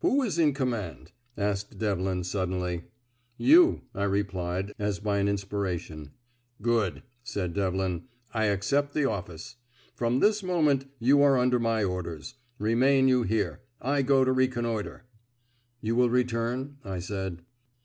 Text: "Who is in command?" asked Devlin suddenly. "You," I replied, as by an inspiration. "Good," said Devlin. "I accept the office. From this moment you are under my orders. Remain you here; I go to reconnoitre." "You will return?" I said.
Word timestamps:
"Who 0.00 0.24
is 0.24 0.36
in 0.36 0.52
command?" 0.52 1.12
asked 1.38 1.78
Devlin 1.78 2.24
suddenly. 2.24 2.86
"You," 3.38 3.82
I 3.94 4.02
replied, 4.02 4.74
as 4.80 4.98
by 4.98 5.18
an 5.18 5.28
inspiration. 5.28 6.10
"Good," 6.60 7.04
said 7.22 7.54
Devlin. 7.54 8.08
"I 8.34 8.46
accept 8.46 8.94
the 8.94 9.04
office. 9.08 9.58
From 9.94 10.18
this 10.18 10.42
moment 10.42 10.86
you 10.98 11.22
are 11.22 11.38
under 11.38 11.60
my 11.60 11.84
orders. 11.84 12.34
Remain 12.58 13.06
you 13.06 13.22
here; 13.22 13.60
I 13.80 14.02
go 14.02 14.24
to 14.24 14.32
reconnoitre." 14.32 15.04
"You 15.80 15.94
will 15.94 16.10
return?" 16.10 16.78
I 16.84 16.98
said. 16.98 17.42